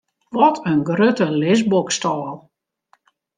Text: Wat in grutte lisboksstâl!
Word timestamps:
Wat 0.37 0.57
in 0.69 0.79
grutte 0.87 1.27
lisboksstâl! 1.39 2.29